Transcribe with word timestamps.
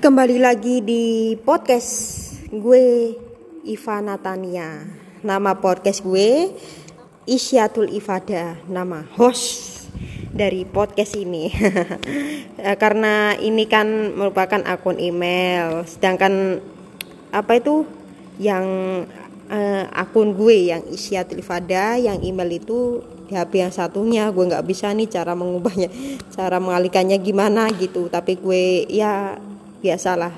Kembali 0.00 0.36
lagi 0.40 0.80
di 0.80 1.36
podcast 1.40 1.92
gue 2.48 3.12
Iva 3.68 3.96
Natania. 4.00 4.88
Nama 5.20 5.52
podcast 5.60 6.00
gue 6.00 6.56
Isyatul 7.28 7.92
Ifada, 7.92 8.56
nama 8.66 9.04
host 9.14 9.86
dari 10.32 10.64
podcast 10.64 11.14
ini. 11.14 11.52
Karena 12.82 13.36
ini 13.36 13.68
kan 13.68 14.16
merupakan 14.16 14.64
akun 14.64 14.96
email, 14.96 15.84
sedangkan 15.84 16.64
apa 17.30 17.52
itu 17.60 17.84
yang 18.40 18.64
uh, 19.50 19.84
akun 19.90 20.32
gue 20.38 20.70
yang 20.70 20.82
Isyatul 20.86 21.42
Ifada, 21.42 21.98
yang 21.98 22.22
email 22.22 22.62
itu 22.62 23.02
di 23.26 23.34
HP 23.34 23.66
yang 23.66 23.74
satunya. 23.74 24.30
Gue 24.30 24.46
nggak 24.46 24.64
bisa 24.64 24.94
nih 24.94 25.10
cara 25.10 25.34
mengubahnya 25.34 25.90
cara 26.30 26.62
mengalihkannya 26.62 27.18
gimana 27.18 27.66
gitu. 27.74 28.06
Tapi 28.06 28.38
gue 28.38 28.86
ya 28.86 29.36
biasalah. 29.82 30.32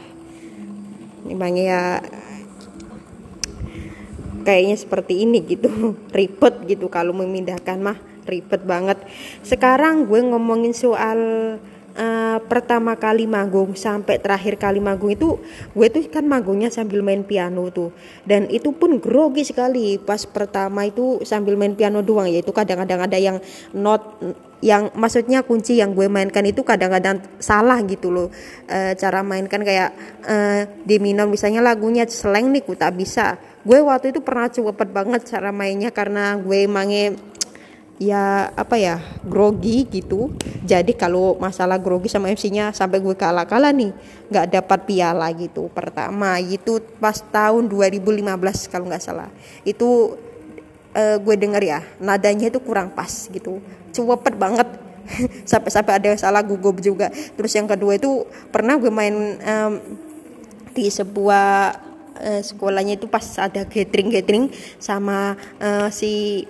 Memang 1.29 1.55
ya 1.55 2.01
kayaknya 4.43 4.77
seperti 4.81 5.23
ini 5.29 5.45
gitu. 5.45 5.95
Ribet 6.17 6.65
gitu. 6.67 6.89
Kalau 6.89 7.13
memindahkan 7.13 7.79
mah 7.79 7.99
ribet 8.23 8.63
banget. 8.63 8.99
Sekarang 9.43 10.07
gue 10.07 10.23
ngomongin 10.23 10.71
soal 10.75 11.19
uh, 11.97 12.39
pertama 12.49 12.97
kali 12.97 13.29
manggung 13.29 13.77
sampai 13.77 14.21
terakhir 14.21 14.57
kali 14.61 14.81
manggung 14.81 15.13
itu 15.13 15.41
gue 15.73 15.87
tuh 15.93 16.05
kan 16.09 16.25
manggungnya 16.25 16.69
sambil 16.73 17.01
main 17.05 17.25
piano 17.25 17.69
tuh. 17.73 17.93
Dan 18.25 18.49
itu 18.49 18.73
pun 18.73 19.01
grogi 19.01 19.45
sekali. 19.45 19.97
Pas 20.01 20.25
pertama 20.25 20.89
itu 20.89 21.21
sambil 21.25 21.57
main 21.57 21.77
piano 21.77 22.01
doang 22.01 22.29
yaitu 22.29 22.51
kadang-kadang 22.51 23.05
ada 23.05 23.19
yang 23.19 23.37
not 23.77 24.21
yang 24.63 24.95
maksudnya 24.95 25.43
kunci 25.43 25.83
yang 25.83 25.91
gue 25.91 26.07
mainkan 26.07 26.47
itu 26.47 26.63
kadang-kadang 26.63 27.19
salah 27.43 27.83
gitu 27.83 28.15
loh. 28.15 28.31
E, 28.71 28.95
cara 28.95 29.27
mainkan 29.27 29.59
kayak 29.59 29.91
e, 30.23 30.37
di 30.87 31.03
minor 31.03 31.27
misalnya 31.27 31.59
lagunya 31.59 32.07
seleng 32.07 32.55
nih 32.55 32.63
ku 32.63 32.79
tak 32.79 32.95
bisa. 32.95 33.37
Gue 33.67 33.83
waktu 33.83 34.15
itu 34.15 34.23
pernah 34.23 34.47
cepet 34.47 34.89
banget 34.95 35.27
cara 35.27 35.51
mainnya 35.51 35.91
karena 35.91 36.39
gue 36.39 36.71
mange 36.71 37.32
ya 38.03 38.51
apa 38.59 38.75
ya 38.75 38.99
grogi 39.23 39.87
gitu. 39.87 40.35
Jadi 40.67 40.99
kalau 40.99 41.39
masalah 41.39 41.79
grogi 41.79 42.11
sama 42.11 42.35
MC-nya 42.35 42.75
sampai 42.75 42.99
gue 42.99 43.15
kalah-kalah 43.15 43.71
nih 43.71 43.95
nggak 44.27 44.47
dapat 44.59 44.81
piala 44.91 45.31
gitu. 45.39 45.71
Pertama 45.71 46.43
itu 46.43 46.83
pas 46.99 47.23
tahun 47.23 47.71
2015 47.71 48.27
kalau 48.67 48.91
nggak 48.91 49.03
salah. 49.03 49.31
Itu 49.63 50.19
uh, 50.99 51.17
gue 51.23 51.35
denger 51.39 51.63
ya 51.63 51.81
nadanya 52.03 52.51
itu 52.51 52.59
kurang 52.59 52.91
pas 52.91 53.31
gitu. 53.31 53.63
Cepet 53.95 54.35
banget. 54.35 54.67
Sampai-sampai 55.51 55.99
ada 56.03 56.11
salah 56.19 56.43
gugup 56.43 56.83
juga. 56.83 57.11
Terus 57.39 57.55
yang 57.55 57.71
kedua 57.71 57.95
itu 57.99 58.27
pernah 58.51 58.79
gue 58.79 58.91
main 58.91 59.15
um, 59.39 59.73
di 60.75 60.89
sebuah 60.91 61.77
uh, 62.19 62.43
sekolahnya 62.43 62.99
itu 62.99 63.07
pas 63.07 63.23
ada 63.39 63.63
gathering 63.67 64.11
gathering 64.11 64.45
sama 64.81 65.39
uh, 65.63 65.87
si 65.93 66.43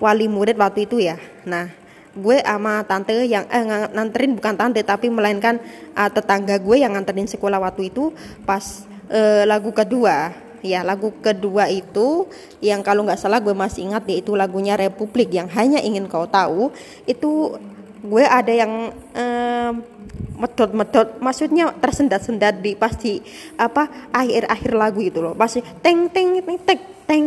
wali 0.00 0.26
murid 0.28 0.56
waktu 0.56 0.88
itu 0.88 1.00
ya. 1.00 1.16
Nah 1.48 1.68
gue 2.16 2.40
sama 2.40 2.80
tante 2.88 3.12
yang 3.28 3.44
eh 3.52 3.60
nganterin 3.92 4.32
bukan 4.32 4.56
tante 4.56 4.80
tapi 4.80 5.12
melainkan 5.12 5.60
uh, 5.92 6.08
tetangga 6.08 6.56
gue 6.56 6.80
yang 6.80 6.96
nganterin 6.96 7.28
sekolah 7.28 7.60
waktu 7.60 7.92
itu 7.92 8.08
pas 8.48 8.88
uh, 9.12 9.44
lagu 9.44 9.70
kedua. 9.70 10.32
Ya 10.64 10.82
lagu 10.82 11.12
kedua 11.22 11.70
itu 11.70 12.26
yang 12.58 12.80
kalau 12.82 13.06
nggak 13.06 13.20
salah 13.20 13.38
gue 13.38 13.54
masih 13.54 13.86
ingat 13.86 14.02
yaitu 14.08 14.34
lagunya 14.34 14.74
Republik 14.74 15.30
yang 15.30 15.46
hanya 15.52 15.78
ingin 15.78 16.08
kau 16.08 16.26
tahu. 16.26 16.72
Itu 17.04 17.60
gue 18.02 18.24
ada 18.24 18.50
yang 18.50 18.90
um, 19.14 19.72
medot-medot 20.36 21.20
maksudnya 21.22 21.70
tersendat-sendat 21.78 22.64
di 22.64 22.74
pasti 22.74 23.20
apa 23.60 24.10
akhir-akhir 24.10 24.72
lagu 24.74 25.00
itu 25.04 25.22
loh. 25.22 25.38
Pasti 25.38 25.62
teng 25.84 26.10
teng 26.10 26.40
teng 26.42 26.80
teng 27.06 27.24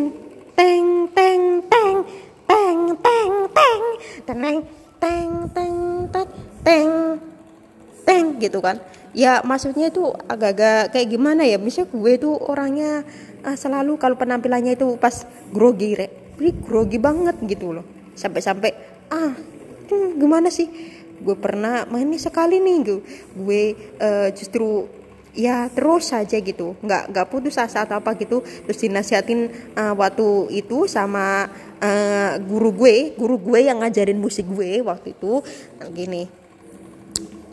teng 0.57 0.87
teng 1.15 1.43
teng 1.69 1.95
teng 2.97 3.33
teng 3.53 3.83
teneng 4.25 4.57
teng 4.97 5.31
teng 5.53 5.77
teng 6.09 6.29
teng 6.65 6.89
teng 8.05 8.25
gitu 8.41 8.59
kan. 8.59 8.81
Ya 9.13 9.41
maksudnya 9.41 9.89
itu 9.89 10.09
agak-agak 10.29 10.93
kayak 10.93 11.07
gimana 11.09 11.45
ya? 11.45 11.57
Bisa 11.57 11.85
gue 11.85 12.13
tuh 12.21 12.37
orangnya 12.37 13.05
uh, 13.45 13.57
selalu 13.57 13.97
kalau 13.97 14.17
penampilannya 14.17 14.77
itu 14.77 14.97
pas 14.97 15.25
grogi 15.53 15.97
re 15.97 16.07
grogi 16.65 16.97
banget 17.01 17.37
gitu 17.45 17.73
loh. 17.73 17.85
Sampai-sampai 18.13 18.71
ah 19.09 19.33
hmm, 19.89 20.17
gimana 20.17 20.49
sih? 20.53 20.69
Gue 21.19 21.35
pernah 21.35 21.83
main 21.89 22.07
nih 22.07 22.21
sekali 22.21 22.61
nih 22.63 22.75
gitu. 22.85 22.97
gue 23.03 23.03
gue 23.43 23.63
uh, 23.99 24.29
justru 24.31 24.98
ya 25.33 25.69
terus 25.73 26.09
saja 26.11 26.37
gitu. 26.39 26.75
Nggak 26.81 27.13
nggak 27.13 27.27
putus 27.29 27.57
asa 27.57 27.85
atau 27.85 28.01
apa 28.01 28.17
gitu. 28.17 28.41
Terus 28.41 28.79
dinasihatin 28.79 29.49
uh, 29.77 29.93
waktu 29.97 30.53
itu 30.53 30.89
sama 30.89 31.49
uh, 31.81 32.33
guru 32.41 32.73
gue 32.73 32.95
guru 33.17 33.37
gue 33.37 33.59
yang 33.69 33.81
ngajarin 33.81 34.17
musik 34.17 34.45
gue 34.49 34.81
waktu 34.81 35.13
itu. 35.13 35.41
Nah, 35.79 35.89
gini. 35.91 36.23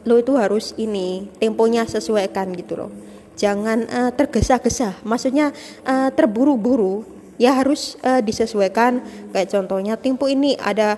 Lo 0.07 0.23
itu 0.23 0.39
harus 0.39 0.71
ini 0.79 1.27
temponya 1.43 1.83
sesuaikan 1.83 2.55
gitu 2.55 2.79
loh. 2.79 2.91
Jangan 3.37 3.85
uh, 3.91 4.11
tergesa-gesa. 4.15 5.03
Maksudnya 5.03 5.51
uh, 5.85 6.09
terburu-buru. 6.15 7.05
Ya 7.37 7.53
harus 7.53 8.01
uh, 8.01 8.25
disesuaikan. 8.25 9.05
Kayak 9.35 9.53
contohnya 9.53 9.95
tempo 10.01 10.25
ini 10.25 10.57
ada 10.57 10.97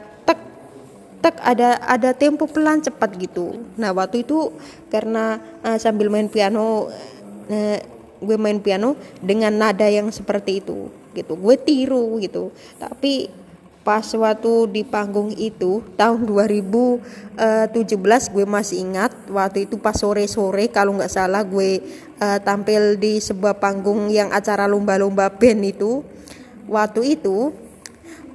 ada 1.41 1.81
ada 1.84 2.11
tempo 2.16 2.49
pelan 2.49 2.81
cepat 2.81 3.16
gitu. 3.21 3.61
Nah 3.77 3.93
waktu 3.93 4.25
itu 4.25 4.53
karena 4.89 5.41
uh, 5.65 5.77
sambil 5.77 6.09
main 6.09 6.28
piano 6.28 6.89
uh, 7.49 7.78
gue 8.19 8.37
main 8.39 8.59
piano 8.59 8.99
dengan 9.22 9.55
nada 9.55 9.87
yang 9.87 10.11
seperti 10.11 10.62
itu 10.62 10.91
gitu. 11.15 11.34
Gue 11.38 11.56
tiru 11.59 12.19
gitu. 12.19 12.50
Tapi 12.78 13.31
pas 13.87 14.05
waktu 14.05 14.69
di 14.69 14.83
panggung 14.84 15.33
itu 15.33 15.81
tahun 15.97 16.28
2017 16.28 17.41
eh, 17.41 18.21
gue 18.28 18.44
masih 18.44 18.84
ingat 18.84 19.17
waktu 19.33 19.65
itu 19.65 19.81
pas 19.81 19.97
sore-sore 19.97 20.69
kalau 20.69 21.00
nggak 21.00 21.09
salah 21.09 21.41
gue 21.41 21.81
uh, 22.21 22.37
tampil 22.44 23.00
di 23.00 23.17
sebuah 23.17 23.56
panggung 23.56 24.12
yang 24.12 24.28
acara 24.28 24.69
lomba-lomba 24.69 25.33
band 25.33 25.62
itu. 25.65 26.05
Waktu 26.69 27.17
itu 27.17 27.56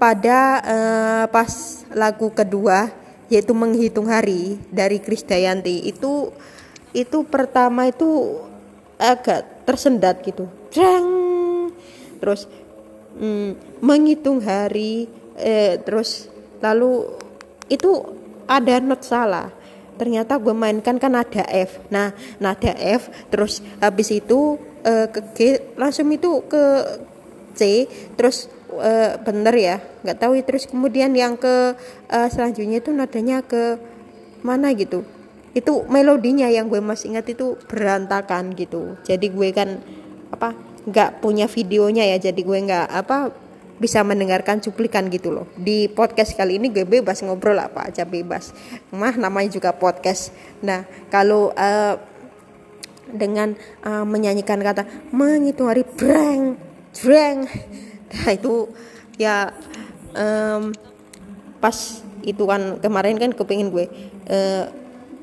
pada 0.03 0.59
uh, 0.59 1.25
pas 1.31 1.47
lagu 1.95 2.27
kedua 2.27 2.91
yaitu 3.31 3.55
menghitung 3.55 4.11
hari 4.11 4.59
dari 4.67 4.99
Krisdayanti 4.99 5.87
itu 5.87 6.27
itu 6.91 7.23
pertama 7.23 7.87
itu 7.87 8.35
agak 8.99 9.63
tersendat 9.63 10.19
gitu. 10.27 10.51
Drang! 10.75 11.23
terus 12.19 12.51
mm, 13.15 13.79
menghitung 13.83 14.43
hari 14.43 15.07
eh, 15.39 15.79
terus 15.83 16.27
lalu 16.59 17.07
itu 17.71 18.03
ada 18.43 18.83
not 18.83 19.07
salah. 19.07 19.51
Ternyata 19.95 20.35
gue 20.35 20.51
mainkan 20.51 20.99
kan 20.99 21.15
ada 21.15 21.47
F. 21.47 21.79
Nah 21.87 22.11
nada 22.43 22.75
F 22.75 23.07
terus 23.31 23.63
habis 23.79 24.11
itu 24.11 24.59
eh, 24.83 25.07
ke 25.07 25.19
G 25.31 25.39
langsung 25.79 26.11
itu 26.11 26.43
ke 26.51 26.63
C 27.55 27.87
terus 28.19 28.51
uh, 28.79 29.19
bener 29.21 29.55
ya 29.57 29.75
nggak 30.05 30.17
tahu 30.19 30.37
terus 30.45 30.69
kemudian 30.69 31.13
yang 31.13 31.37
ke 31.37 31.75
uh, 32.09 32.27
selanjutnya 32.29 32.79
itu 32.79 32.89
nadanya 32.93 33.41
ke 33.43 33.77
mana 34.43 34.71
gitu. 34.75 35.07
Itu 35.53 35.85
melodinya 35.85 36.49
yang 36.49 36.67
gue 36.67 36.81
masih 36.81 37.13
ingat 37.13 37.29
itu 37.33 37.55
berantakan 37.69 38.57
gitu. 38.57 38.97
Jadi 39.05 39.29
gue 39.29 39.49
kan 39.53 39.79
apa 40.33 40.57
nggak 40.89 41.23
punya 41.23 41.45
videonya 41.45 42.09
ya. 42.09 42.17
Jadi 42.29 42.41
gue 42.41 42.59
nggak 42.65 42.87
apa 42.89 43.31
bisa 43.77 44.01
mendengarkan 44.05 44.61
cuplikan 44.61 45.09
gitu 45.09 45.29
loh. 45.33 45.45
Di 45.57 45.89
podcast 45.89 46.33
kali 46.33 46.57
ini 46.61 46.69
gue 46.73 46.85
bebas 46.85 47.21
ngobrol 47.21 47.57
apa 47.57 47.89
aja 47.89 48.03
bebas. 48.05 48.51
Mah 48.93 49.13
namanya 49.17 49.53
juga 49.53 49.73
podcast. 49.73 50.33
Nah 50.65 50.85
kalau 51.13 51.53
uh, 51.53 51.95
dengan 53.13 53.53
uh, 53.85 54.03
menyanyikan 54.03 54.57
kata 54.57 54.89
menghitung 55.13 55.69
hari 55.69 55.85
breng 55.85 56.57
breng 56.97 57.45
nah 58.13 58.31
itu 58.33 58.69
ya 59.17 59.49
um, 60.13 60.69
pas 61.57 62.03
itu 62.23 62.43
kan 62.45 62.79
kemarin 62.79 63.19
kan 63.19 63.31
kepingin 63.35 63.73
gue 63.73 63.85
uh, 64.29 64.65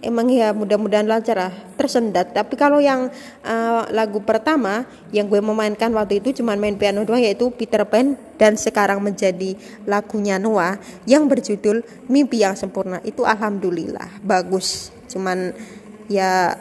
emang 0.00 0.32
ya 0.32 0.52
mudah-mudahan 0.56 1.04
lancar 1.04 1.36
lah 1.36 1.52
tersendat. 1.76 2.32
Tapi 2.32 2.56
kalau 2.56 2.80
yang 2.80 3.12
uh, 3.44 3.82
lagu 3.92 4.20
pertama 4.24 4.88
yang 5.12 5.28
gue 5.28 5.40
memainkan 5.40 5.92
waktu 5.92 6.20
itu 6.24 6.40
cuma 6.40 6.56
main 6.56 6.76
piano 6.76 7.04
doang 7.04 7.20
yaitu 7.20 7.52
Peter 7.52 7.84
Pan 7.84 8.16
dan 8.40 8.56
sekarang 8.56 9.00
menjadi 9.04 9.56
lagunya 9.84 10.40
Noah 10.40 10.80
yang 11.04 11.28
berjudul 11.28 11.84
Mimpi 12.08 12.42
yang 12.42 12.56
Sempurna. 12.56 12.98
Itu 13.04 13.28
alhamdulillah 13.28 14.24
bagus. 14.24 14.92
Cuman 15.08 15.52
ya 16.10 16.56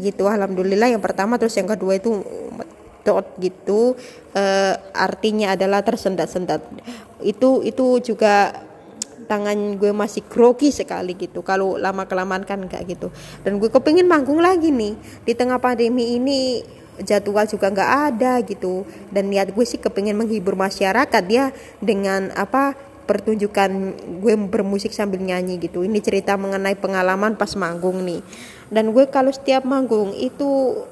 gitu 0.00 0.26
alhamdulillah 0.26 0.88
yang 0.88 1.02
pertama 1.02 1.36
terus 1.36 1.54
yang 1.60 1.68
kedua 1.68 2.00
itu 2.00 2.24
dot 3.00 3.36
gitu 3.40 3.96
uh, 4.36 4.74
artinya 4.92 5.56
adalah 5.56 5.80
tersendat-sendat. 5.80 6.60
Itu 7.24 7.64
itu 7.64 8.00
juga 8.04 8.66
tangan 9.30 9.78
gue 9.78 9.94
masih 9.94 10.26
grogi 10.26 10.74
sekali 10.74 11.14
gitu 11.14 11.46
kalau 11.46 11.78
lama 11.78 12.02
kelamaan 12.10 12.42
kan 12.42 12.66
enggak 12.66 12.82
gitu. 12.90 13.14
Dan 13.46 13.62
gue 13.62 13.70
kepingin 13.70 14.10
manggung 14.10 14.42
lagi 14.42 14.74
nih 14.74 14.98
di 15.22 15.32
tengah 15.38 15.62
pandemi 15.62 16.18
ini 16.18 16.66
jadwal 17.06 17.46
juga 17.46 17.70
nggak 17.70 17.92
ada 18.10 18.42
gitu. 18.42 18.82
Dan 19.08 19.30
niat 19.30 19.54
gue 19.54 19.64
sih 19.64 19.78
kepingin 19.78 20.18
menghibur 20.18 20.58
masyarakat 20.58 21.24
ya 21.30 21.54
dengan 21.78 22.34
apa 22.34 22.74
pertunjukan 23.06 23.70
gue 24.22 24.34
bermusik 24.50 24.94
sambil 24.94 25.22
nyanyi 25.22 25.58
gitu. 25.58 25.82
Ini 25.82 25.98
cerita 26.02 26.34
mengenai 26.34 26.74
pengalaman 26.78 27.38
pas 27.38 27.54
manggung 27.54 28.02
nih. 28.02 28.22
Dan 28.70 28.94
gue 28.94 29.06
kalau 29.10 29.34
setiap 29.34 29.66
manggung 29.66 30.14
itu 30.14 30.82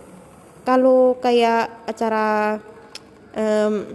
kalau 0.69 1.17
kayak 1.17 1.88
acara 1.88 2.61
um, 3.32 3.88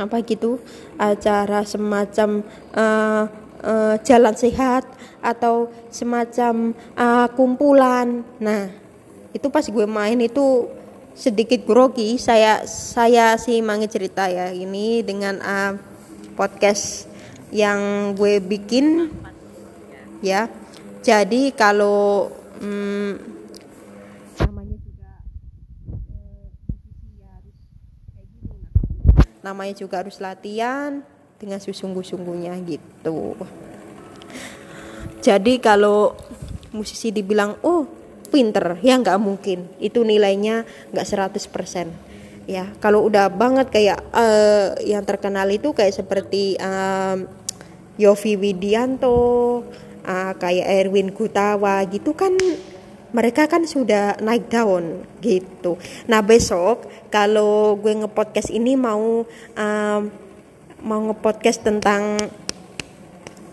apa 0.00 0.16
gitu 0.24 0.56
acara 0.96 1.68
semacam 1.68 2.40
uh, 2.72 3.28
uh, 3.60 3.94
jalan 4.00 4.32
sehat 4.32 4.88
atau 5.20 5.68
semacam 5.92 6.72
uh, 6.96 7.28
kumpulan. 7.36 8.24
Nah 8.40 8.72
itu 9.36 9.52
pas 9.52 9.68
gue 9.68 9.84
main 9.84 10.16
itu 10.16 10.64
sedikit 11.12 11.60
grogi. 11.68 12.16
Saya 12.16 12.64
saya 12.64 13.36
sih 13.36 13.60
mangi 13.60 13.84
cerita 13.92 14.24
ya 14.32 14.48
ini 14.48 15.04
dengan 15.04 15.44
uh, 15.44 15.76
podcast 16.40 17.04
yang 17.52 18.16
gue 18.16 18.40
bikin. 18.40 19.12
Ya 20.24 20.48
jadi 21.04 21.52
kalau 21.52 22.32
um, 22.64 23.33
namanya 29.44 29.76
juga 29.76 30.00
harus 30.00 30.16
latihan 30.24 31.04
dengan 31.36 31.60
sesungguh-sungguhnya 31.60 32.56
gitu. 32.64 33.36
Jadi 35.20 35.60
kalau 35.60 36.16
musisi 36.72 37.12
dibilang 37.12 37.60
oh 37.60 37.84
pinter. 38.32 38.80
Ya 38.80 38.96
nggak 38.96 39.20
mungkin. 39.20 39.68
Itu 39.76 40.02
nilainya 40.02 40.64
nggak 40.90 41.06
100% 41.06 42.14
ya 42.44 42.68
kalau 42.80 43.08
udah 43.08 43.32
banget 43.32 43.72
kayak 43.72 43.98
uh, 44.12 44.76
yang 44.84 45.04
terkenal 45.04 45.48
itu 45.48 45.72
kayak 45.72 45.96
seperti 45.96 46.60
um, 46.60 47.24
Yofi 47.96 48.36
Widianto 48.36 49.64
uh, 50.04 50.32
kayak 50.36 50.66
Erwin 50.84 51.08
Gutawa 51.14 51.80
gitu 51.88 52.12
kan 52.12 52.36
mereka 53.14 53.46
kan 53.46 53.62
sudah 53.62 54.18
naik 54.18 54.50
daun 54.50 55.06
gitu. 55.22 55.78
Nah 56.10 56.18
besok 56.20 56.90
kalau 57.14 57.78
gue 57.78 57.94
ngepodcast 58.02 58.50
ini 58.50 58.74
mau 58.74 59.22
um, 59.54 60.02
mau 60.82 61.00
ngepodcast 61.08 61.62
tentang 61.62 62.18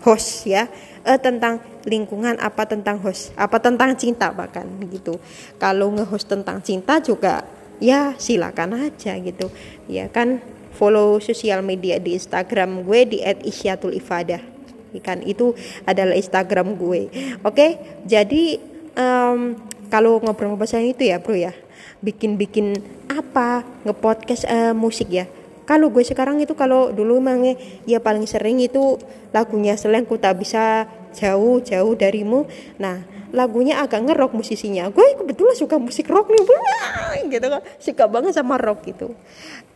host 0.02 0.50
ya, 0.50 0.66
eh, 1.06 1.16
tentang 1.22 1.62
lingkungan 1.86 2.36
apa 2.42 2.66
tentang 2.66 2.98
host, 3.00 3.30
apa 3.38 3.62
tentang 3.62 3.94
cinta 3.94 4.34
bahkan 4.34 4.66
gitu. 4.90 5.22
Kalau 5.62 5.94
ngehost 5.94 6.26
tentang 6.26 6.58
cinta 6.58 6.98
juga 6.98 7.46
ya 7.78 8.18
silakan 8.18 8.90
aja 8.90 9.14
gitu. 9.22 9.46
Ya 9.86 10.10
kan 10.10 10.42
follow 10.74 11.22
sosial 11.22 11.62
media 11.62 12.02
di 12.02 12.18
Instagram 12.18 12.82
gue 12.82 13.00
di 13.06 13.18
@isyatul_ifadah 13.22 14.52
kan 15.00 15.24
itu 15.24 15.56
adalah 15.88 16.12
Instagram 16.12 16.76
gue. 16.76 17.08
Oke, 17.40 17.80
jadi 18.04 18.71
um, 18.96 19.56
kalau 19.92 20.20
ngobrol-ngobrol 20.24 20.68
saya 20.68 20.88
itu 20.88 21.04
ya 21.04 21.20
bro 21.20 21.36
ya. 21.36 21.52
Bikin-bikin 22.00 22.80
apa? 23.12 23.62
Ngepodcast 23.84 24.48
uh, 24.48 24.72
musik 24.72 25.12
ya. 25.12 25.28
Kalau 25.62 25.94
gue 25.94 26.02
sekarang 26.02 26.42
itu 26.42 26.58
kalau 26.58 26.90
dulu 26.90 27.22
emang 27.22 27.54
ya 27.86 28.02
paling 28.02 28.26
sering 28.26 28.58
itu 28.58 28.98
lagunya 29.30 29.78
selain 29.78 30.02
ku 30.02 30.18
tak 30.18 30.42
bisa 30.42 30.90
jauh-jauh 31.14 31.94
darimu. 31.94 32.50
Nah 32.82 33.06
lagunya 33.30 33.78
agak 33.80 34.02
ngerok 34.04 34.36
musisinya. 34.36 34.90
Gue 34.90 35.14
kebetulan 35.14 35.54
suka 35.54 35.78
musik 35.78 36.10
rock 36.10 36.28
nih 36.34 36.42
gitu 37.38 37.46
kan. 37.46 37.62
Suka 37.78 38.04
banget 38.10 38.34
sama 38.34 38.58
rock 38.58 38.84
gitu. 38.90 39.14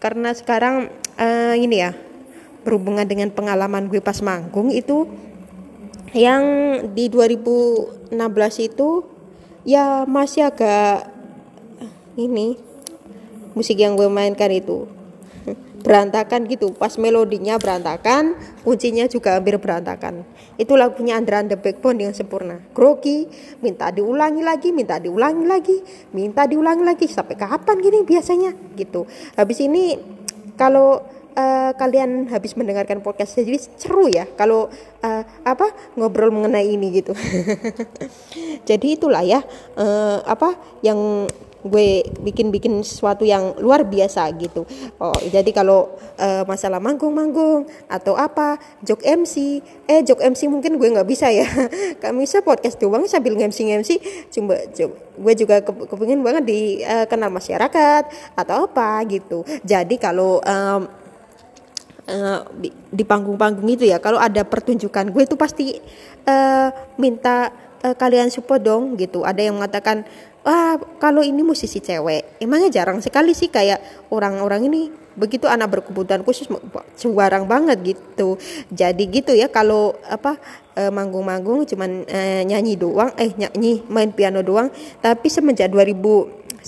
Karena 0.03 0.35
sekarang 0.35 0.91
uh, 1.17 1.55
ini 1.55 1.81
ya 1.81 1.95
berhubungan 2.67 3.07
dengan 3.07 3.31
pengalaman 3.31 3.87
gue 3.87 4.03
pas 4.03 4.19
manggung 4.27 4.75
itu 4.75 5.07
yang 6.15 6.43
di 6.95 7.11
2016 7.11 8.15
itu 8.63 9.03
ya 9.67 10.07
masih 10.07 10.47
agak 10.47 11.11
ini 12.15 12.57
musik 13.57 13.81
yang 13.81 13.99
gue 13.99 14.07
mainkan 14.07 14.53
itu. 14.53 14.87
Berantakan 15.87 16.47
gitu. 16.47 16.71
Pas 16.77 16.95
melodinya 17.01 17.59
berantakan 17.59 18.37
kuncinya 18.63 19.09
juga 19.09 19.39
hampir 19.39 19.59
berantakan. 19.59 20.27
Itu 20.57 20.75
lagunya 20.75 21.21
Andra 21.21 21.41
and 21.45 21.53
the 21.53 21.59
Backbone 21.59 22.01
yang 22.01 22.15
sempurna. 22.17 22.59
Grogi 22.73 23.29
minta 23.61 23.93
diulangi 23.93 24.41
lagi 24.41 24.73
minta 24.73 24.97
diulangi 24.97 25.45
lagi 25.45 25.77
minta 26.17 26.49
diulangi 26.49 26.83
lagi. 26.83 27.07
Sampai 27.07 27.39
kapan 27.39 27.79
gini 27.79 28.03
biasanya? 28.03 28.57
Gitu. 28.75 29.05
Habis 29.37 29.59
ini 29.63 30.01
kalau 30.57 31.05
uh, 31.37 31.71
kalian 31.77 32.27
habis 32.33 32.57
mendengarkan 32.57 33.05
podcast 33.05 33.37
jadi 33.39 33.61
seru 33.77 34.09
ya 34.09 34.25
kalau 34.35 34.73
uh, 35.05 35.23
apa 35.45 35.71
ngobrol 35.95 36.33
mengenai 36.33 36.67
ini 36.67 37.05
gitu 37.05 37.13
jadi 38.69 38.87
itulah 38.97 39.23
ya 39.23 39.45
uh, 39.77 40.25
apa 40.25 40.57
yang 40.81 41.29
gue 41.67 42.07
bikin-bikin 42.23 42.79
sesuatu 42.87 43.27
yang 43.27 43.59
luar 43.59 43.83
biasa 43.85 44.31
gitu. 44.39 44.63
Oh, 45.03 45.19
jadi 45.29 45.51
kalau 45.51 45.99
uh, 46.17 46.47
masalah 46.47 46.79
manggung-manggung 46.79 47.67
atau 47.91 48.15
apa, 48.15 48.57
jok 48.87 49.03
MC, 49.03 49.61
eh 49.91 50.01
jok 50.07 50.23
MC 50.23 50.47
mungkin 50.47 50.79
gue 50.79 50.89
nggak 50.95 51.09
bisa 51.09 51.29
ya. 51.29 51.45
Kami 52.03 52.25
bisa 52.25 52.41
podcast 52.41 52.79
doang 52.79 53.05
sambil 53.11 53.35
MC 53.35 53.67
MC. 53.67 53.91
Coba, 54.31 54.63
gue 55.19 55.33
juga 55.35 55.61
ke, 55.61 55.73
kepingin 55.75 56.23
banget 56.23 56.47
dikenal 56.47 57.31
uh, 57.31 57.35
masyarakat 57.35 58.03
atau 58.39 58.57
apa 58.71 59.03
gitu. 59.11 59.43
Jadi 59.67 59.99
kalau 59.99 60.39
um, 60.47 61.06
uh, 62.11 62.41
di 62.91 63.05
panggung-panggung 63.05 63.67
itu 63.67 63.85
ya. 63.87 63.99
Kalau 63.99 64.19
ada 64.19 64.43
pertunjukan 64.47 65.11
gue 65.11 65.23
itu 65.27 65.37
pasti 65.39 65.77
uh, 66.27 66.69
minta 66.99 67.51
uh, 67.83 67.95
kalian 67.95 68.31
support 68.31 68.63
dong 68.63 68.95
gitu. 68.99 69.27
Ada 69.27 69.51
yang 69.51 69.59
mengatakan 69.59 70.07
ah 70.47 70.79
kalau 71.03 71.27
ini 71.27 71.43
musisi 71.43 71.83
cewek. 71.83 72.39
Emangnya 72.39 72.83
jarang 72.83 73.03
sekali 73.03 73.35
sih 73.35 73.51
kayak 73.51 74.09
orang-orang 74.15 74.71
ini. 74.71 74.83
Begitu 75.17 75.49
anak 75.49 75.81
berkebutuhan 75.81 76.21
khusus 76.29 76.45
sembarang 76.93 77.49
banget 77.49 77.97
gitu. 77.97 78.37
Jadi 78.69 79.09
gitu 79.09 79.33
ya 79.33 79.49
kalau 79.49 79.97
apa 80.07 80.37
manggung-manggung 80.77 81.65
cuman 81.65 82.05
uh, 82.05 82.43
nyanyi 82.45 82.77
doang 82.77 83.09
eh 83.17 83.33
nyanyi 83.33 83.81
main 83.89 84.13
piano 84.13 84.45
doang. 84.45 84.69
Tapi 85.01 85.27
semenjak 85.33 85.73
2019 85.73 86.61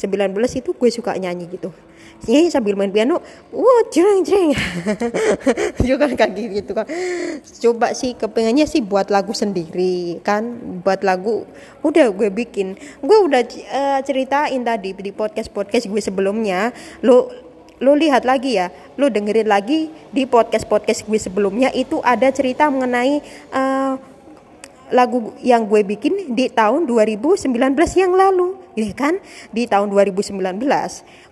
itu 0.65 0.71
gue 0.73 0.91
suka 0.91 1.13
nyanyi 1.21 1.45
gitu 1.53 1.69
nyanyi 2.27 2.51
sambil 2.51 2.75
main 2.75 2.91
piano. 2.91 3.23
Wow 3.55 3.87
jeng 3.95 4.27
jeng 4.27 4.51
juga 5.85 6.11
kaki 6.21 6.63
gitu 6.63 6.73
kan. 6.75 6.87
Coba 7.63 7.95
sih 7.95 8.19
kepengennya 8.19 8.67
sih 8.67 8.83
buat 8.83 9.13
lagu 9.13 9.31
sendiri 9.31 10.19
kan. 10.27 10.59
Buat 10.83 11.07
lagu 11.07 11.47
udah 11.87 12.11
gue 12.11 12.29
bikin. 12.33 12.75
Gue 12.99 13.19
udah 13.23 13.43
uh, 13.47 14.01
ceritain 14.03 14.61
tadi 14.67 14.97
di 14.97 15.13
podcast 15.15 15.53
podcast 15.53 15.87
gue 15.87 16.03
sebelumnya. 16.03 16.75
Lo 17.07 17.31
lo 17.79 17.95
lihat 17.95 18.27
lagi 18.27 18.59
ya. 18.59 18.75
Lo 18.99 19.07
dengerin 19.07 19.47
lagi 19.47 19.93
di 20.11 20.27
podcast 20.27 20.67
podcast 20.67 21.07
gue 21.07 21.21
sebelumnya. 21.21 21.71
Itu 21.71 22.03
ada 22.03 22.27
cerita 22.35 22.67
mengenai 22.67 23.23
uh, 23.55 23.95
lagu 24.89 25.37
yang 25.45 25.69
gue 25.69 25.85
bikin 25.85 26.33
di 26.33 26.49
tahun 26.49 26.89
2019 26.89 27.53
yang 28.01 28.13
lalu 28.17 28.57
ya 28.79 28.95
kan? 28.95 29.19
Di 29.51 29.67
tahun 29.67 29.91
2019 29.91 30.39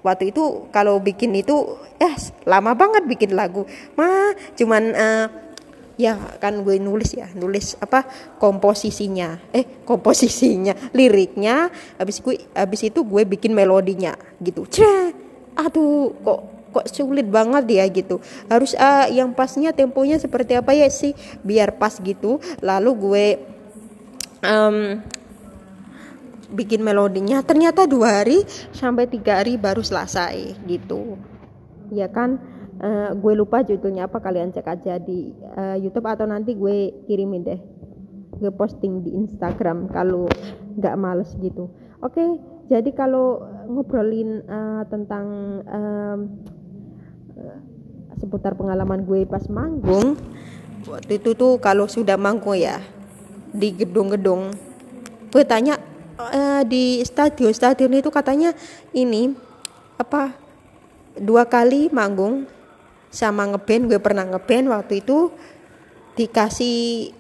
waktu 0.03 0.25
itu 0.35 0.67
kalau 0.75 0.99
bikin 0.99 1.31
itu 1.38 1.79
ya 2.03 2.11
lama 2.43 2.75
banget 2.75 3.07
bikin 3.07 3.38
lagu. 3.38 3.62
Mah 3.95 4.35
cuman 4.59 4.83
uh, 4.95 5.26
ya 5.97 6.19
kan 6.43 6.61
gue 6.61 6.76
nulis 6.83 7.15
ya 7.15 7.31
nulis 7.38 7.79
apa 7.79 8.05
komposisinya. 8.43 9.38
Eh 9.55 9.87
komposisinya 9.87 10.75
liriknya. 10.91 11.71
Habis 12.03 12.19
gue 12.19 12.37
habis 12.53 12.83
itu 12.83 13.07
gue 13.07 13.23
bikin 13.23 13.55
melodinya 13.55 14.19
gitu. 14.43 14.67
Cih, 14.67 15.15
aduh 15.55 16.12
kok 16.26 16.41
kok 16.76 16.87
sulit 16.93 17.25
banget 17.31 17.65
ya 17.73 17.85
gitu. 17.88 18.21
Harus 18.53 18.76
uh, 18.76 19.09
yang 19.09 19.33
pasnya 19.33 19.73
temponya 19.73 20.21
seperti 20.21 20.59
apa 20.59 20.76
ya 20.76 20.91
sih? 20.93 21.17
Biar 21.41 21.81
pas 21.81 21.97
gitu. 21.97 22.43
Lalu 22.61 22.91
gue 23.00 23.26
um, 24.45 25.00
bikin 26.53 26.83
melodinya 26.83 27.43
ternyata 27.43 27.88
dua 27.88 28.23
hari 28.23 28.45
sampai 28.71 29.11
tiga 29.11 29.43
hari 29.43 29.59
baru 29.59 29.83
selesai 29.83 30.55
gitu. 30.67 31.19
Ya 31.91 32.11
kan? 32.11 32.38
Uh, 32.76 33.17
gue 33.17 33.33
lupa 33.33 33.65
judulnya 33.65 34.05
apa 34.05 34.21
kalian 34.21 34.53
cek 34.53 34.69
aja 34.69 35.00
di 35.00 35.33
uh, 35.57 35.81
YouTube 35.81 36.05
atau 36.12 36.29
nanti 36.29 36.53
gue 36.53 36.93
kirimin 37.09 37.43
deh. 37.43 37.61
Gue 38.37 38.53
posting 38.53 39.00
di 39.00 39.17
Instagram 39.17 39.88
kalau 39.88 40.29
nggak 40.76 40.97
males 41.00 41.33
gitu. 41.41 41.73
Oke 42.05 42.21
jadi 42.69 42.91
kalau 42.93 43.41
ngobrolin 43.71 44.43
uh, 44.45 44.83
tentang 44.91 45.26
um, 45.65 46.19
seputar 48.17 48.57
pengalaman 48.57 49.05
gue 49.05 49.29
pas 49.29 49.45
manggung 49.53 50.17
waktu 50.88 51.21
itu 51.21 51.37
tuh 51.37 51.61
kalau 51.61 51.85
sudah 51.87 52.17
manggung 52.17 52.57
ya 52.57 52.81
di 53.53 53.73
gedung-gedung 53.76 54.57
gue 55.31 55.45
tanya 55.45 55.76
uh, 56.19 56.63
di 56.65 57.01
stadion 57.05 57.53
stadion 57.53 57.93
itu 57.93 58.11
katanya 58.13 58.53
ini 58.93 59.37
apa 59.97 60.37
dua 61.17 61.49
kali 61.49 61.89
manggung 61.93 62.45
sama 63.09 63.49
ngeband 63.49 63.89
gue 63.89 64.01
pernah 64.01 64.29
ngeband 64.29 64.69
waktu 64.69 65.01
itu 65.01 65.33
dikasih 66.17 67.13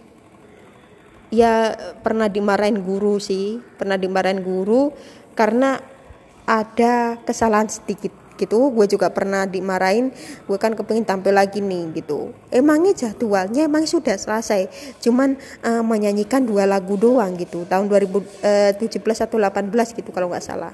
ya 1.32 1.72
pernah 2.04 2.28
dimarahin 2.28 2.84
guru 2.84 3.16
sih 3.16 3.60
pernah 3.80 3.96
dimarahin 3.96 4.44
guru 4.44 4.92
karena 5.32 5.80
ada 6.44 7.20
kesalahan 7.24 7.68
sedikit 7.68 8.25
gitu 8.36 8.70
gue 8.70 8.86
juga 8.86 9.08
pernah 9.10 9.48
dimarahin 9.48 10.12
gue 10.44 10.58
kan 10.60 10.76
kepingin 10.76 11.04
tampil 11.08 11.34
lagi 11.34 11.64
nih 11.64 11.96
gitu. 11.96 12.32
Emangnya 12.52 12.92
jadwalnya 12.92 13.66
emang 13.66 13.88
sudah 13.88 14.14
selesai 14.14 14.68
cuman 15.00 15.36
uh, 15.64 15.82
menyanyikan 15.82 16.44
dua 16.44 16.68
lagu 16.68 16.94
doang 17.00 17.34
gitu 17.36 17.64
tahun 17.66 17.88
2017 17.88 18.44
eh, 18.44 19.24
atau 19.24 19.36
18 19.40 19.98
gitu 19.98 20.10
kalau 20.12 20.30
nggak 20.30 20.44
salah. 20.44 20.72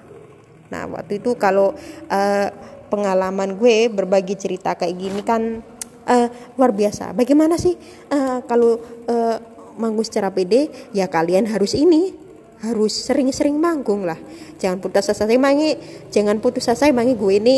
Nah 0.72 0.88
waktu 0.88 1.22
itu 1.22 1.38
kalau 1.38 1.74
uh, 2.10 2.48
pengalaman 2.92 3.56
gue 3.56 3.88
berbagi 3.88 4.36
cerita 4.36 4.76
kayak 4.76 4.96
gini 5.00 5.20
kan 5.24 5.64
uh, 6.08 6.28
luar 6.60 6.72
biasa. 6.76 7.16
Bagaimana 7.16 7.56
sih 7.56 7.76
uh, 8.12 8.44
kalau 8.44 8.76
uh, 9.08 9.36
manggung 9.76 10.04
secara 10.04 10.28
pede 10.28 10.68
ya 10.92 11.08
kalian 11.08 11.48
harus 11.48 11.72
ini 11.72 12.21
harus 12.62 12.94
sering-sering 12.94 13.58
manggung 13.58 14.06
lah. 14.06 14.18
Jangan 14.62 14.78
putus 14.78 15.10
asa 15.10 15.26
saya 15.26 15.38
mangi 15.38 15.74
jangan 16.14 16.38
putus 16.38 16.70
asa 16.70 16.86
mangi 16.94 17.18
gue 17.18 17.34
ini 17.42 17.56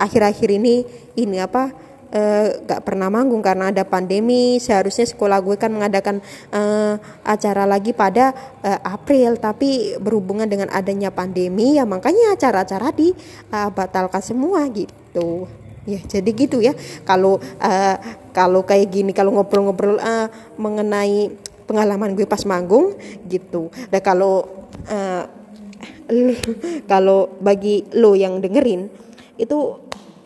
akhir-akhir 0.00 0.48
ini 0.48 0.84
ini 1.20 1.36
apa 1.38 1.70
uh, 2.14 2.46
gak 2.64 2.82
pernah 2.88 3.12
manggung 3.12 3.44
karena 3.44 3.68
ada 3.68 3.84
pandemi. 3.84 4.56
Seharusnya 4.56 5.04
sekolah 5.04 5.44
gue 5.44 5.60
kan 5.60 5.68
mengadakan 5.68 6.24
uh, 6.54 6.96
acara 7.26 7.68
lagi 7.68 7.92
pada 7.92 8.32
uh, 8.64 8.80
April 8.86 9.36
tapi 9.36 9.98
berhubungan 10.00 10.48
dengan 10.48 10.72
adanya 10.72 11.12
pandemi 11.12 11.76
ya 11.76 11.84
makanya 11.84 12.32
acara-acara 12.32 12.96
dibatalkan 12.96 14.22
uh, 14.22 14.26
semua 14.26 14.64
gitu. 14.72 15.44
Ya 15.84 16.00
jadi 16.00 16.30
gitu 16.32 16.64
ya. 16.64 16.72
Kalau 17.04 17.36
kalau 18.32 18.64
kayak 18.64 18.88
gini 18.88 19.12
kalau 19.12 19.36
ngobrol-ngobrol 19.36 20.00
mengenai 20.56 21.28
pengalaman 21.64 22.12
gue 22.16 22.28
pas 22.28 22.40
manggung 22.44 22.96
gitu. 23.28 23.72
Dan 23.88 24.00
kalau 24.04 24.68
uh, 24.88 25.24
kalau 26.90 27.32
bagi 27.40 27.84
lo 27.96 28.12
yang 28.12 28.40
dengerin 28.40 28.88
itu 29.40 29.80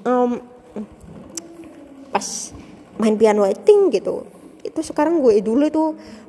um, 0.05 0.43
pas 2.11 2.27
main 2.99 3.15
piano 3.15 3.47
acting 3.47 3.95
gitu. 3.95 4.27
Itu 4.63 4.83
sekarang 4.83 5.23
gue 5.23 5.39
dulu 5.41 5.65
itu 5.65 5.85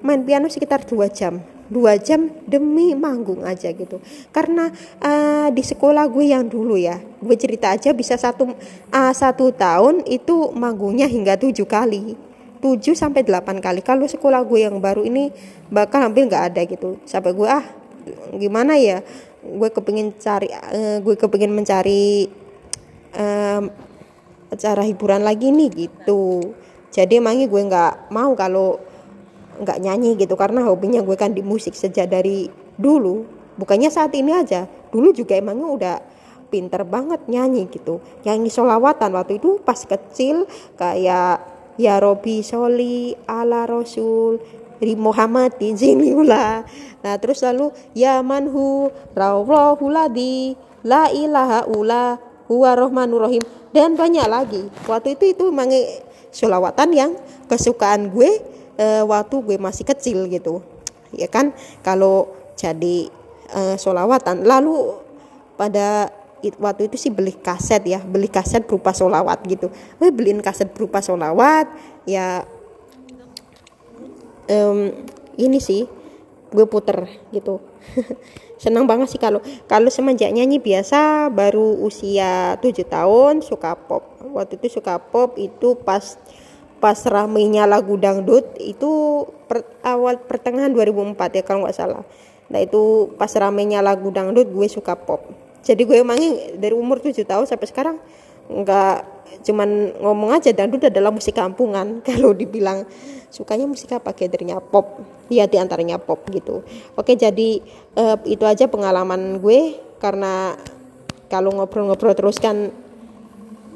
main 0.05 0.21
piano 0.23 0.47
sekitar 0.47 0.85
dua 0.85 1.09
jam. 1.09 1.41
Dua 1.69 2.01
jam 2.01 2.33
demi 2.49 2.97
manggung 2.97 3.45
aja 3.45 3.69
gitu. 3.69 4.01
Karena 4.33 4.73
uh, 5.01 5.53
di 5.53 5.61
sekolah 5.61 6.09
gue 6.09 6.33
yang 6.33 6.49
dulu 6.49 6.77
ya 6.77 6.97
gue 6.97 7.35
cerita 7.37 7.73
aja 7.73 7.93
bisa 7.93 8.17
satu 8.17 8.53
uh, 8.89 9.13
satu 9.13 9.53
tahun 9.53 10.05
itu 10.09 10.49
manggungnya 10.53 11.05
hingga 11.05 11.37
tujuh 11.37 11.65
kali 11.69 12.28
7 12.59 12.95
sampai 12.95 13.23
8 13.23 13.63
kali. 13.63 13.79
Kalau 13.79 14.05
sekolah 14.05 14.43
gue 14.43 14.67
yang 14.67 14.77
baru 14.83 15.07
ini 15.07 15.31
bakal 15.71 16.03
hampir 16.03 16.27
nggak 16.27 16.43
ada 16.53 16.61
gitu. 16.67 16.99
Sampai 17.07 17.31
gue 17.31 17.47
ah 17.47 17.63
gimana 18.35 18.75
ya? 18.75 18.99
Gue 19.39 19.71
kepingin 19.71 20.15
cari 20.19 20.51
uh, 20.51 20.99
gue 20.99 21.15
kepingin 21.15 21.55
mencari 21.55 22.27
um, 23.15 23.71
acara 24.51 24.83
hiburan 24.83 25.23
lagi 25.23 25.55
nih 25.55 25.69
gitu. 25.87 26.53
Jadi 26.91 27.21
emangnya 27.21 27.47
gue 27.47 27.61
nggak 27.63 28.11
mau 28.11 28.35
kalau 28.35 28.81
nggak 29.59 29.79
nyanyi 29.79 30.15
gitu 30.15 30.39
karena 30.39 30.63
hobinya 30.63 31.03
gue 31.03 31.15
kan 31.19 31.31
di 31.31 31.39
musik 31.39 31.75
sejak 31.75 32.11
dari 32.11 32.51
dulu. 32.75 33.23
Bukannya 33.55 33.87
saat 33.91 34.11
ini 34.15 34.35
aja. 34.35 34.67
Dulu 34.91 35.15
juga 35.15 35.35
emangnya 35.35 35.67
udah 35.67 35.95
pinter 36.49 36.81
banget 36.83 37.23
nyanyi 37.29 37.69
gitu. 37.69 38.01
Nyanyi 38.25 38.49
solawatan 38.49 39.13
waktu 39.15 39.37
itu 39.37 39.61
pas 39.61 39.77
kecil 39.77 40.49
kayak 40.75 41.58
Ya 41.79 41.95
Robi 42.03 42.43
Soli 42.43 43.15
ala 43.23 43.63
Rasul 43.63 44.43
di 44.79 44.99
Muhammad 44.99 45.55
izinilah 45.59 46.67
nah 46.99 47.15
terus 47.15 47.39
lalu 47.39 47.71
ya 47.95 48.19
manhu 48.19 48.91
rawlahu 49.15 49.87
ladi 49.87 50.59
la 50.83 51.07
ilaha 51.11 51.63
ula 51.71 52.19
huwa 52.49 52.73
rohmanur 52.75 53.29
rohim 53.29 53.43
dan 53.69 53.93
banyak 53.93 54.25
lagi. 54.25 54.65
Waktu 54.89 55.15
itu 55.15 55.37
itu 55.37 55.43
memang 55.53 55.69
solawatan 56.33 56.89
yang 56.93 57.11
kesukaan 57.45 58.09
gue 58.09 58.41
e, 58.77 58.85
waktu 59.05 59.35
gue 59.45 59.57
masih 59.61 59.85
kecil 59.85 60.25
gitu. 60.25 60.65
Ya 61.13 61.29
kan? 61.29 61.53
Kalau 61.85 62.33
jadi 62.57 63.09
e, 63.53 63.61
solawatan 63.77 64.45
lalu 64.45 64.97
pada 65.53 66.09
waktu 66.59 66.87
itu 66.87 66.95
sih 66.95 67.11
beli 67.11 67.35
kaset 67.35 67.83
ya 67.83 67.99
beli 67.99 68.31
kaset 68.31 68.63
berupa 68.63 68.95
solawat 68.95 69.43
gitu. 69.45 69.67
Gue 69.99 70.09
beliin 70.09 70.39
kaset 70.39 70.71
berupa 70.71 71.03
solawat 71.03 71.67
ya 72.07 72.47
um, 74.47 74.91
ini 75.35 75.59
sih 75.59 75.85
gue 76.49 76.65
puter 76.65 77.05
gitu. 77.35 77.59
Senang 78.63 78.87
banget 78.87 79.15
sih 79.15 79.21
kalau 79.21 79.39
kalau 79.67 79.87
semenjak 79.87 80.31
nyanyi 80.35 80.59
biasa 80.59 81.31
baru 81.31 81.79
usia 81.83 82.59
7 82.59 82.83
tahun 82.87 83.33
suka 83.43 83.75
pop. 83.75 84.19
Waktu 84.35 84.59
itu 84.59 84.79
suka 84.79 84.99
pop 84.99 85.39
itu 85.39 85.79
pas 85.79 86.19
pas 86.79 86.99
ramenya 87.07 87.67
lagu 87.67 87.99
dangdut 87.99 88.55
itu 88.55 89.23
per, 89.51 89.67
awal 89.83 90.15
pertengahan 90.23 90.71
2004 90.71 91.39
ya 91.39 91.43
kalau 91.43 91.67
nggak 91.67 91.75
salah. 91.75 92.03
Nah 92.49 92.59
itu 92.63 93.13
pas 93.15 93.29
ramenya 93.35 93.83
lagu 93.83 94.09
dangdut 94.11 94.47
gue 94.47 94.67
suka 94.67 94.95
pop 94.95 95.48
jadi 95.63 95.81
gue 95.83 95.97
emangnya 95.99 96.55
dari 96.55 96.75
umur 96.75 97.03
7 97.03 97.15
tahun 97.23 97.45
sampai 97.45 97.67
sekarang 97.67 97.97
nggak 98.49 98.97
cuman 99.45 99.93
ngomong 100.01 100.35
aja 100.35 100.49
dangdut 100.51 100.89
adalah 100.89 101.13
musik 101.13 101.37
kampungan. 101.37 101.99
Kalau 102.07 102.33
dibilang 102.33 102.83
sukanya 103.29 103.69
musik 103.69 103.93
apa? 103.93 104.11
Genrenya 104.15 104.57
pop. 104.59 105.05
Ya 105.29 105.45
di 105.45 105.61
antaranya 105.61 106.01
pop 106.01 106.25
gitu. 106.33 106.65
Oke 106.97 107.13
jadi 107.13 107.61
uh, 107.93 108.17
itu 108.25 108.43
aja 108.43 108.65
pengalaman 108.65 109.37
gue. 109.37 109.77
Karena 109.99 110.55
kalau 111.29 111.53
ngobrol-ngobrol 111.53 112.15
terus 112.15 112.39
kan 112.41 112.73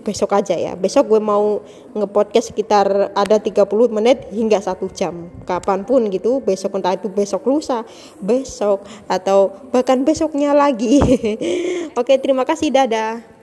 besok 0.04 0.36
aja 0.36 0.54
ya. 0.54 0.76
Besok 0.76 1.16
gue 1.16 1.22
mau 1.24 1.64
ngepodcast 1.96 2.52
sekitar 2.52 3.16
ada 3.16 3.40
30 3.40 3.66
menit 3.90 4.28
hingga 4.30 4.60
satu 4.60 4.92
jam. 4.92 5.32
Kapan 5.48 5.88
pun 5.88 6.12
gitu 6.12 6.44
besok 6.44 6.78
entah 6.78 6.94
itu 6.94 7.08
besok 7.08 7.48
lusa 7.48 7.88
besok 8.20 8.84
atau 9.08 9.56
bahkan 9.72 10.04
besoknya 10.04 10.52
lagi. 10.52 11.00
Oke 12.00 12.20
terima 12.20 12.44
kasih 12.44 12.70
dadah 12.70 13.43